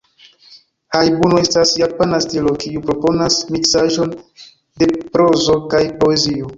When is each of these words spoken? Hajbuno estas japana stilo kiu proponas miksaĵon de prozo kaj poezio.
Hajbuno 0.95 1.41
estas 1.47 1.73
japana 1.81 2.21
stilo 2.27 2.55
kiu 2.65 2.83
proponas 2.89 3.39
miksaĵon 3.53 4.19
de 4.83 4.93
prozo 5.15 5.63
kaj 5.73 5.89
poezio. 6.05 6.47